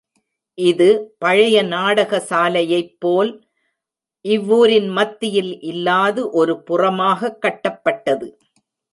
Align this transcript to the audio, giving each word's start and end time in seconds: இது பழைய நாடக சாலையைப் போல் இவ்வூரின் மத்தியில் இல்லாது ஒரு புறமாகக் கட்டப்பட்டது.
இது 0.57 1.15
பழைய 1.17 1.63
நாடக 1.63 2.19
சாலையைப் 2.29 2.95
போல் 2.99 3.31
இவ்வூரின் 4.25 4.87
மத்தியில் 4.89 5.61
இல்லாது 5.61 6.29
ஒரு 6.31 6.63
புறமாகக் 6.63 7.37
கட்டப்பட்டது. 7.41 8.27